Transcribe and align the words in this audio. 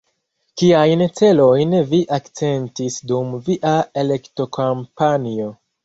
Kiajn 0.61 1.03
celojn 1.19 1.75
vi 1.93 2.01
akcentis 2.19 2.99
dum 3.13 3.39
via 3.51 3.79
elektokampanjo? 4.07 5.57